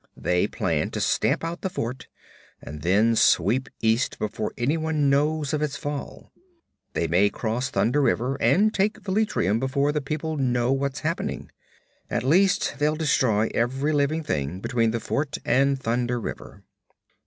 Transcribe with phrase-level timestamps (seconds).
[0.17, 2.07] They plan to stamp out the fort,
[2.59, 6.31] and then sweep east before anyone knows of its fall.
[6.93, 11.51] They may cross Thunder River and take Velitrium before the people know what's happened.
[12.09, 16.63] At least they'll destroy every living thing between the fort and Thunder River.